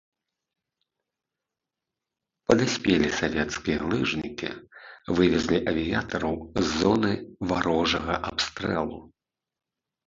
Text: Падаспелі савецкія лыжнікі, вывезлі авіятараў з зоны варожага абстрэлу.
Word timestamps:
Падаспелі 2.51 3.09
савецкія 3.21 3.79
лыжнікі, 3.93 4.49
вывезлі 5.21 5.63
авіятараў 5.75 6.33
з 6.59 6.65
зоны 6.83 7.13
варожага 7.55 8.13
абстрэлу. 8.33 8.99